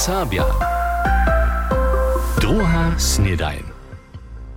[0.00, 0.48] Serbia.
[2.40, 3.60] Druga snedajn.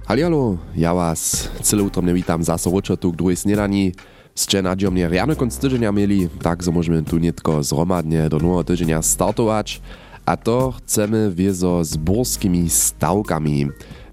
[0.08, 3.92] Halialo, ja was cyle utromne witam zase ročotu k druhej snedani.
[4.36, 8.64] Ste nadzią mnie riadny konc tydzienia mieli, tak so możemy tu nitko zromadnie do nowego
[8.64, 9.82] tydzienia startować.
[10.26, 13.68] A to chcemy wiezo z burskimi stawkami.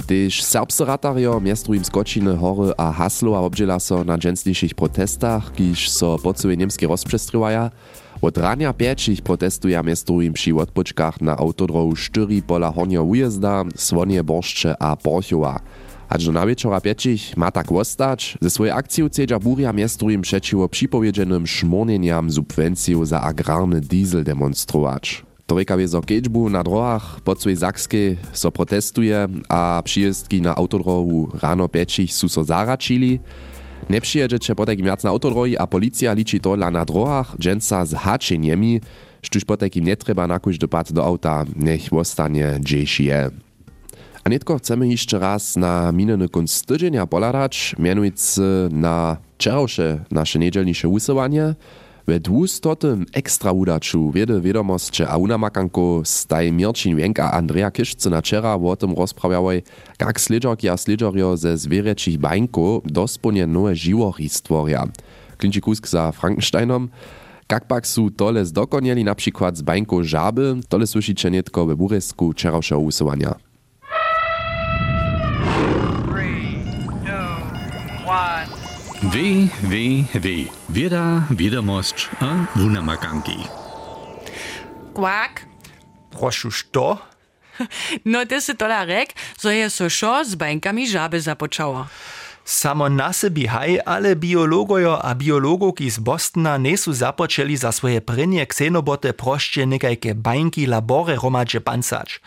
[0.06, 6.18] Tyż serbscy ratario miestrujem Skočiny, Hory a Haslowa obdziela so na dżęsniejszych protestach, kiż so
[6.18, 7.70] po całej niemskiej rozprzestrywaja.
[8.22, 14.82] Od rania pięcich protestuja miestrujem przy odpoczkach na autodrohu 4 pola Hornio Ujezda, Słonie, Borszcze
[14.82, 15.60] a Borchowa.
[16.08, 21.46] Aż do nawieczora pięcich ma tak ostać, ze swojej akcji cedza buria miestrujem przeciwko przypowiedzenym
[21.46, 25.24] szmornieniam subwencją za agrarny diesel demonstrować.
[25.46, 31.68] Toreka wiezo keďbu na drogach po całej Zakskiej so protestuje, a przyjezdki na autodrohu rano
[31.68, 32.44] pięcich su so.
[33.90, 38.80] Nie przyjedziecie potekim viac na autodrohi a policja liczy to na drogach dżęca z haczeniemi,
[39.22, 43.30] sztuż potekim nie trzeba nakuć dopad do auta, niech ostanie gdzieś je.
[44.24, 50.88] A netko chcemy jeszcze raz na minony kunst tydzienia poladać, mianujcy na wczorajsze nasze niedzielniejsze
[50.88, 51.54] usuwanie.
[52.06, 58.22] We dwustotym ekstra udaczu wiedy wiadomosće a unamakanko staj Mirčin Wenk a Andrea Kišce na
[58.22, 59.62] čera o tym rozprawiałej,
[60.00, 64.88] jak slidžorki a slidžorjo ze zwierzęcich bańko dosponie nowe živory stworia.
[65.36, 66.88] Klinči kusk za Frankensteinom,
[67.50, 69.62] jak pak su tole zdokonieli na przykład z
[70.02, 73.49] żaby, tole słyszycie nietko we buresku czerowszego usuwania.
[79.10, 80.46] Ve, ve, ve.
[80.68, 83.38] Veda, vedamost, a vunamagangi.
[84.94, 85.42] Kvak.
[86.10, 86.98] Prošu što?
[88.04, 89.08] No, ty si to rek,
[89.42, 91.88] že je sošo s bankami žabe započalo.
[92.50, 98.44] Samo na sebi haj, ale biologojo a biologok iz Bostona nisu započeli za svoje prenje
[98.44, 102.18] ksenobote prošće nekajke bajnki labore romadže pancač.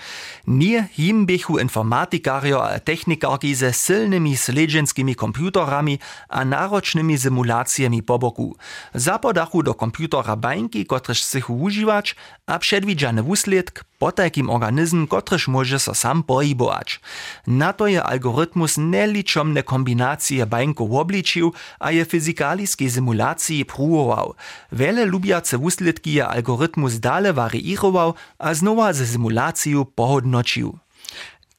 [0.46, 5.98] Nije jim bihu informatikarjo a tehnikarki ze silnimi sleđenskimi komputorami
[6.28, 8.56] a naročnimi simulacijami po boku.
[8.94, 12.14] Zapodahu do komputora bajnki, kotrež se uživač,
[12.46, 17.00] a předvidžane usljedk Po takim organizm, kotryż może so sam pojibować.
[17.48, 24.34] Na to je algorytmus neliczomne kombinacje bańku obliczył, a je fizykaliskiej symulacji próbował.
[24.72, 30.78] Wiele lubiace uslitki je algorytmus dale wariował, a znowa ze symulacją pohodnocił.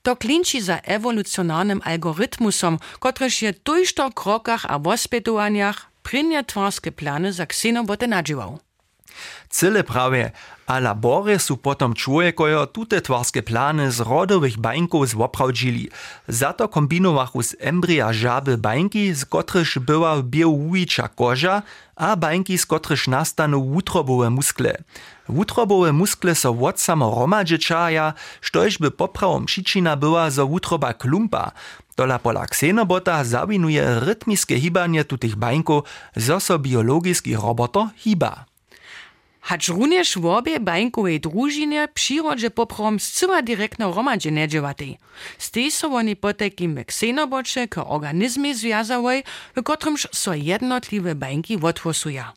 [0.03, 7.47] To klinči za evolucionarnym algorytmusom, kotryż je tujšto krokach a wospytowaniach prynie tworskie plany za
[7.47, 8.59] ksenoboty nadziewał.
[9.55, 10.31] Cyle prawie,
[10.67, 15.89] a labory su potom człowiekojo tute twarske plany z rodowych bańków zwoprawdzili.
[16.29, 21.63] Za to kombinowachu z embrya żaby bańki, z kotryż była białujcza koża,
[21.97, 24.83] a bańki, z kotryż nastanu wutrobowe muskle.
[25.29, 31.53] Wutrobowe muskle so od samo romadżyczaja, štož by poprawom przyczyna była zo wutroba klumpa.
[31.95, 35.85] Tola pola ksenobota zawinuje rytmiskie hibanie tutych bańków,
[36.17, 38.54] zo so biologiski roboto hiba.
[39.45, 44.99] Hacz również w obie bańkowej drużynie przyrodzie poprom zcyła direktno romadzie nedziewatej.
[45.39, 49.25] Z tej są oni potekim w ksenobocze k organizmie związałej,
[49.57, 52.33] w kotrymż so jednotliwe bańki odwosuja.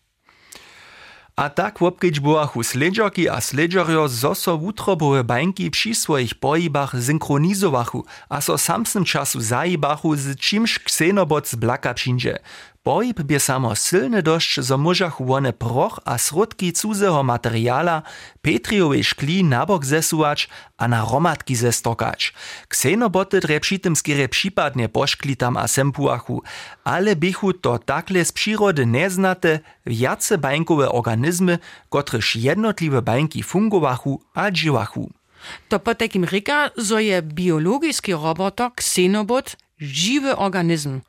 [1.35, 8.05] A tak wopkić byłachu sledżorki a sledżorjo zo so wutrobowe bańki przy swoich pojibach synchronizowachu,
[8.29, 12.39] a so samsnym czasu zajibachu z czymś ksenobot z blaka przyjdzie.
[12.87, 18.01] Pojib bie samo silny dość, zo możach one proch a srodki cudzeho materiala
[18.41, 22.33] Petriowej szkli nabok zesuwać, a na romatki zestokać.
[22.67, 26.41] Ksenoboty dre przy tym skierę przypadnie poszklitam a sempuachu,
[26.83, 31.59] ale bychu to takle z przyrody neznate wiace bańkowe organizmy,
[31.89, 35.11] kotreż jednotliwe bańki fungowachu a dziwachu.
[35.69, 41.01] To po takim ryka, zo je biologiski roboto ksenobot żywy organizm.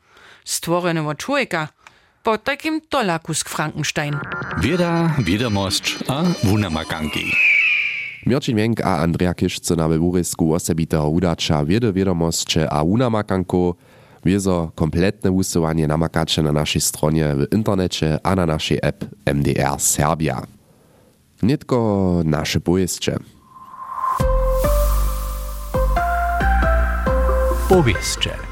[0.48, 1.68] Stworzony od człowieka.
[2.22, 4.16] Po takim tola kusk Frankenstein.
[4.60, 7.32] Wieda, wiadomość a wunamakanki.
[8.26, 13.74] Mirčin Wenk a Andrea Kišce na wyburisku osobitego udacza wiedy wiadomości a unamakanko
[14.24, 20.42] wiezo kompletne usuwanie namakacze na naszej stronie w internecie a na naszej app MDR Serbia.
[21.42, 23.18] Nitko nasze pojeszcze.
[27.68, 28.47] Powieszcze.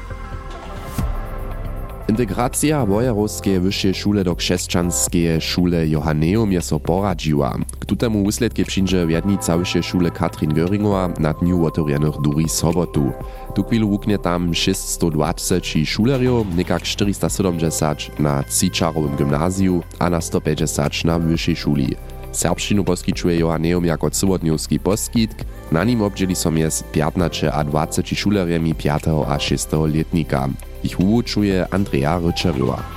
[2.09, 7.57] Integracja Wojerowskiej wyższej szule do chrześcijańskiej szule Johanneum je so poradziła.
[7.79, 13.11] K tutemu wysledkie przyjdzie wiednica wyższej szule Katrin Göringowa na dniu otworzonych duri sobotu.
[13.55, 15.55] Tu chwilu wuknie tam 620
[15.85, 21.95] szulerjów, nekak 470 na Cicharowym gimnazju, a na 150 na wyższej szuli.
[22.37, 25.35] Serbšćinu poskičuje Johanneum jako cywodniowski poskitk,
[25.71, 29.25] na nim obdzieli so mjez 15 a 20 šulerjemi 5.
[29.27, 29.95] a 6.
[29.95, 30.47] letnika.
[30.83, 32.96] Ich uwučuje Andrea Ryczerova.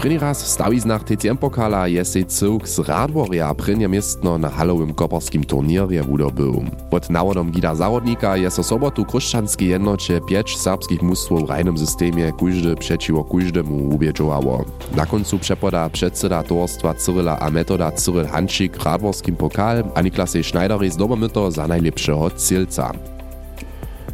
[0.00, 4.94] První raz v stawiznach TTM pokala je sej cyłk z Radworja prynje miestno na halowym
[4.94, 6.64] koparskim turnierje wudobył.
[6.90, 12.32] Pod nawodom Gida Zarodnika je so sobotu kruszczanski jednocie pięć serbskich mustwów w rajnym systemie
[12.32, 14.64] kujdy przeciwo kujdemu ubiedżowało.
[14.96, 20.90] Na końcu przepoda przedseda towarstwa Cyryla a metoda Cyryl Hanczyk Radworskim pokal, a Niklasej Schneider
[20.90, 23.19] z dobomyto za najlepszego cielca.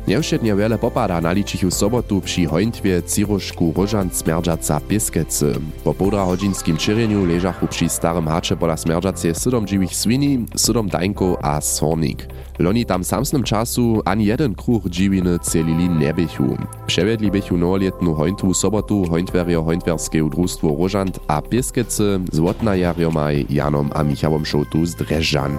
[0.06, 5.54] Nieušetnie wiele popada naličichu sobotu przy hońtwie Ciruszku Różan Smerdżaca Pieskecy.
[5.84, 11.60] Po półtorahodzinskim čirjeniu leżachu przy starym hacze pola Smerdżacie sydom dziwich swini, sydom dańko a
[11.60, 12.28] sornik.
[12.58, 16.56] Loni tam samsnym czasu ani jeden kruch dziwiny celili nie bychu.
[16.86, 24.02] Przewiedli bychu nowoletnu hońtwu sobotu hońtwerio hońtwerskie društwo Różant a Pieskecy z Wotnajarjomaj Janom a
[24.02, 25.58] Michałom Szołtu z Dreżan.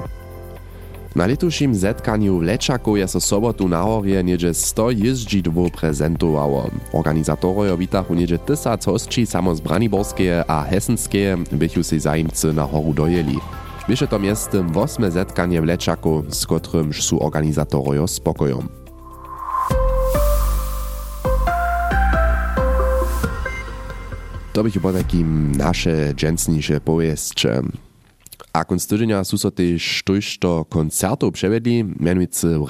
[1.18, 6.70] Na letušim zetkanju w Lečaku je so sobotu na horje niedzie 100 jeździdów prezentowało.
[6.94, 12.94] Organizatorojo witachu niedzie tysac hostči samo z Braniborskie a Hessenskie, bychu si zajimcy na horu
[12.94, 13.40] dojeli.
[13.88, 18.70] Wysze to miestem wosme zetkanie w Lečaku, z kotrymż su organizatorojo spokojom.
[24.54, 27.62] To bych po takim nasze dżęsniejsze powieście.
[28.54, 32.66] A konc tygodnia sú so tež tojšto koncertov převedli, menujúci v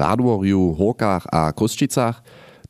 [0.75, 2.19] Horkach a Kruščicach.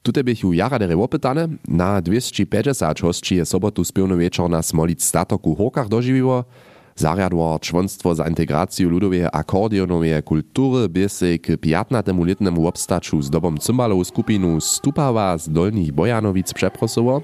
[0.04, 5.56] Tute bychu jara dere opytane, na 250 hostči je sobotu spiewny wieczór na Smolic statoku
[5.56, 6.45] Horkach doživiło.
[6.95, 12.13] Zariadło członstwo za integrację ludowej akordionowej kultury bierse k 15.
[12.25, 17.21] letnemu obstaczu z dobą cymbalową skupinu Stupawa z Dolnych Bojanowic przeprosowo.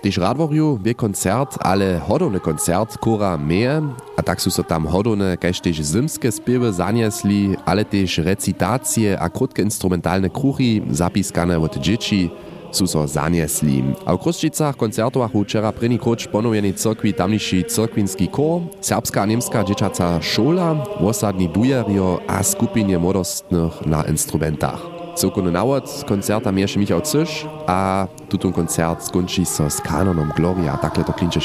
[0.00, 3.84] Tež Radworju bie koncert, ale hodowny koncert kora meje,
[4.16, 9.28] a tak sú so tam hodowne kaž tež zimske spiewy zaniesli, ale tež recitacje a
[9.28, 12.32] krótke instrumentalne kruchy zapiskane od dzieci
[12.72, 13.92] so zaniesli.
[14.08, 19.66] A v Kruščicach koncertovachu včera první kroč ponovenej cirkvi tamniši cirkvinský kor, serbská a nemská
[19.66, 24.99] dzieciaca šola, osadní bujerio a skupinie młodostnych na instrumentach.
[25.14, 31.04] Cokony nawod koncerta mierzy Michał Cysz, a tutun koncert skończy so z kanonom Gloria, takle
[31.04, 31.40] to klinczy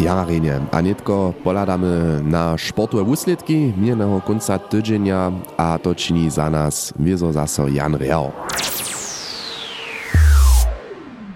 [0.00, 0.60] Jararenje.
[0.72, 7.32] A netko poladamy na sportowe wusledki minionego końca tydzienia, a to czyni za nas wiezo
[7.32, 8.32] zaso Jan Real.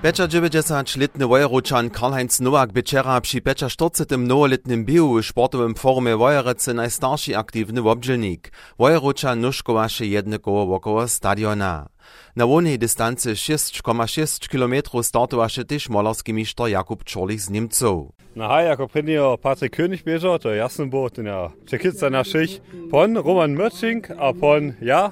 [0.02, 4.18] Beča 90-letny Wojeručan Karl-Heinz Nowak večera przy Beča 40.
[4.18, 8.52] nowoletnym biu w sportowym forume Wojerecy najstarszy aktywny obdźelnik.
[8.78, 11.88] Wojeručan nuszkowaše jedne koło wokoło stadiona.
[12.36, 18.20] Na wolnej dystancy 6,6 km startowaše też malarski mistrz Jakub Czorlich z Niemców.
[18.36, 22.60] Na haj, jako prednio Patrik König biežo, to je jasno bo, ten ja čekica naših,
[22.90, 25.10] pon Roman Mrčink, a pon ja,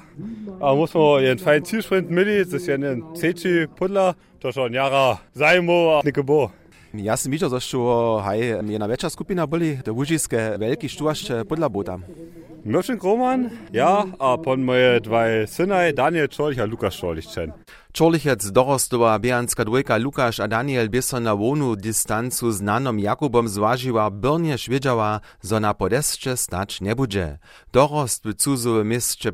[0.61, 6.01] a musimo jen fajn cilsprint mili, to je jen ceči podla, to schon jara zajmo,
[6.05, 6.49] neke bo.
[6.93, 8.39] Ja sam vidio, zašto haj,
[8.71, 11.99] jedna večja skupina boli, to Łužiske veliki štuvašče podla bota.
[12.65, 17.51] Mrčink Roman, ja, a pon moje dvaj synaj, Daniel Čolich a Lukas Čolich čen.
[17.93, 24.11] Čorlichec dorostowa Bianska dwójka Lukasz a Daniel by na wonu dystancu z nanom Jakubom zważyła
[24.11, 27.39] byrnie wiedziała, zo na podesce stać nie będzie.
[27.71, 28.23] Dorost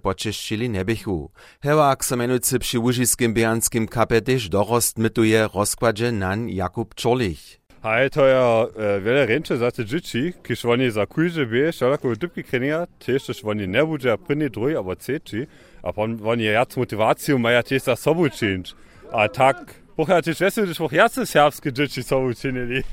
[0.03, 1.31] poczyścili nie bychu.
[1.61, 7.64] Hewak so menujcy przy łużiskim bianskim kapie też dorost mytuje rozkładzie nan Jakub Czorlich.
[7.85, 12.15] Hej, to ja e, wiele ręcze za te dzieci, kiedy oni za kujże bie, szalako
[12.15, 15.47] dybki krenia, też też oni nie będzie prynny drugi, aber ceci,
[15.83, 18.75] a pon oni jac motywację mają też za sobą czynić.
[19.11, 22.83] A tak, pochja też wesel, że jacy serbskie dzieci sobą czynili.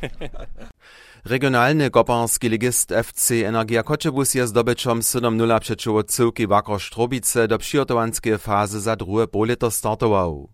[1.24, 8.38] Regionalny koparski ligist FC Energia Koczebus je zdobyczom 7-0 przeciwko cyłki Wakor Strobice do przygotowanskie
[8.38, 10.48] fazy za drugie poleto startował.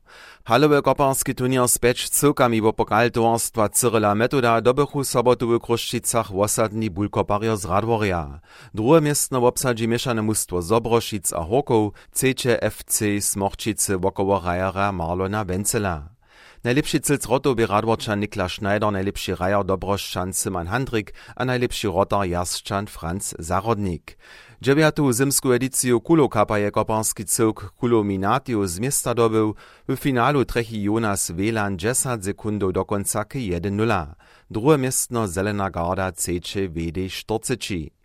[0.45, 6.35] Halowy koparski turnier z pięć cyłkami wo pokal towarstwa Cyryla Metoda dobychu sobotu w Kruszczycach
[6.35, 8.41] osadni bulkopario z Radworja.
[8.75, 16.18] Drugie miestno obsadzi mieszane mustwo Zobroszic a Horkow, CC FC Smorčice wokoło Rajera Marlona Wencela.
[16.65, 22.27] Najlepszy cilc roto by radworčan Niklas Schneider, najlepszy rajar dobroszczan Simon Handrik a najlepszy rotar
[22.27, 24.19] jarzczan Franz Zarodnik.
[24.63, 29.55] Dziewiatu zimsku edyciju Kulokapa je koparski cyłk Kulominatio z miasta dobył,
[29.89, 34.07] w finalu trechi Jonas Wielan 10 sekundów do końca k 1-0.
[34.51, 37.98] Drugie miestno Zelena Garda ceče WD 40.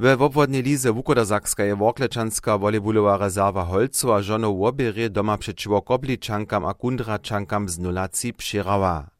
[0.00, 6.64] We wobwodnej lize Wukodarzakska je Worklečanska volejbulowa rezerwa Holcu a żono Wobiery doma przeciwko Kobličankam
[6.64, 9.10] a Kundračankam z 0 přirała.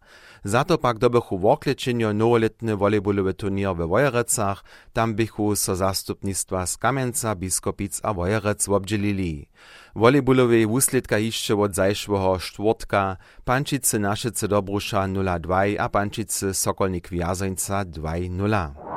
[0.45, 6.77] Za to pak dobychu Worklečenio nowoletny volejbulowy turnier we Wojerecach, tam bychu so zastupnictwa z
[6.77, 9.49] Kamenca, Biskopic a Wojerec wobdzielili.
[9.97, 18.90] Volejbulowej wusledka jeszcze od zajszłego czwartka, Pančice Naszyce Dobrusza 0-2 a Pančice Sokolnik Wjazeńca 2-0.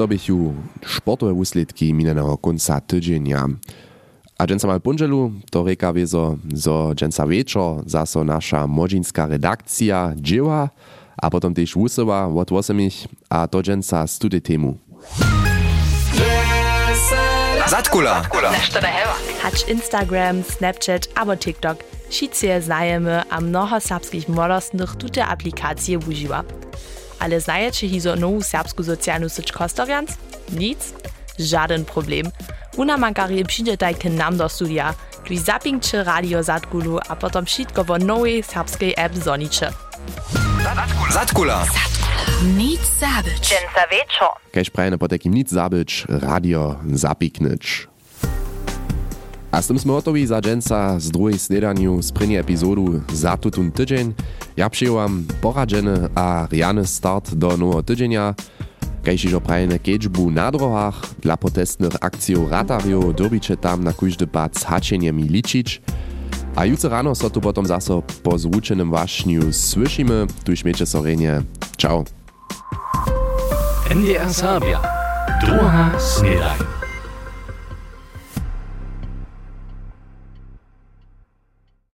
[0.00, 0.54] To bychu
[0.86, 3.46] sportowe wusledki minionego końca tydzienia.
[4.38, 10.70] A dżęca mal punżelu, to reka wiezo, zo dżęca wieczor zaso nasza młodzieńska redakcja dzieła,
[11.22, 12.78] a potem też wusowa 8,
[13.30, 14.78] a to dżęca study temu.
[17.68, 18.22] Zatkula.
[19.42, 21.84] Hacz Instagram, Snapchat abo TikTok.
[22.08, 26.44] Wszyscy znajemy, a mnoho serbskich młodostnych tute aplikacje używa.
[27.20, 30.10] Ale znajecie hizo nową serbską socjalną Kostorians?
[30.52, 30.92] Nic?
[31.38, 32.30] Żaden problem.
[32.76, 33.76] Una mankari przyjdzie
[34.10, 39.72] nam do studia, tu zapingcie radio Zatkulu, a potem wszystko w nowej serbskiej app zonicze.
[41.12, 41.66] Zatkula.
[42.56, 42.80] Nic
[43.90, 44.28] wieczor.
[44.52, 47.88] Kaž prajne po takim nic zabyć, radio zapiknąć.
[49.50, 53.72] A z tym sme gotowi za dżęca z drugiej snedaniu z prvnej epizodu za tutun
[53.72, 54.14] tydzień.
[54.60, 58.34] Ja przyjąłam poradzeny a riany start do nowego tydzienia.
[59.00, 64.58] Kaž ižo prajne kedžbu na drogach, dla protestnych akcij ratariów dobicie tam na kujdy pad
[64.60, 65.80] s hačenjemi ličić.
[66.56, 70.26] A jutro rano so tu potom zaso po zvučenym wašniu słyšimy.
[70.44, 71.42] Tu śmiecie sorenie.
[71.76, 72.04] Ciao.
[73.96, 74.80] NDR Sabia.
[75.40, 76.79] Druga snedajn.